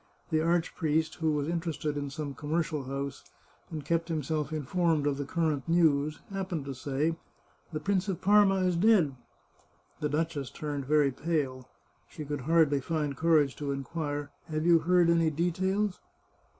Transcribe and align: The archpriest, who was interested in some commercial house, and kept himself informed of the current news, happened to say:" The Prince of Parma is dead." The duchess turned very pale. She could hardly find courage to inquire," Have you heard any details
The 0.31 0.41
archpriest, 0.41 1.13
who 1.17 1.33
was 1.33 1.47
interested 1.47 1.95
in 1.95 2.09
some 2.09 2.33
commercial 2.33 2.85
house, 2.85 3.23
and 3.69 3.85
kept 3.85 4.07
himself 4.09 4.51
informed 4.51 5.05
of 5.05 5.17
the 5.17 5.25
current 5.25 5.69
news, 5.69 6.21
happened 6.31 6.65
to 6.65 6.73
say:" 6.73 7.15
The 7.71 7.81
Prince 7.81 8.07
of 8.07 8.19
Parma 8.19 8.61
is 8.63 8.75
dead." 8.75 9.13
The 9.99 10.09
duchess 10.09 10.49
turned 10.49 10.85
very 10.87 11.11
pale. 11.11 11.69
She 12.09 12.25
could 12.25 12.41
hardly 12.41 12.81
find 12.81 13.15
courage 13.15 13.55
to 13.57 13.71
inquire," 13.71 14.31
Have 14.49 14.65
you 14.65 14.79
heard 14.79 15.07
any 15.07 15.29
details 15.29 15.99